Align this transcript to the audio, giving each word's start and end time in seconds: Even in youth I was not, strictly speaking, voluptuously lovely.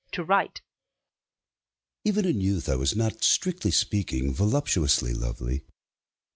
Even 2.03 2.25
in 2.25 2.41
youth 2.41 2.67
I 2.67 2.75
was 2.75 2.95
not, 2.95 3.23
strictly 3.23 3.69
speaking, 3.69 4.33
voluptuously 4.33 5.13
lovely. 5.13 5.63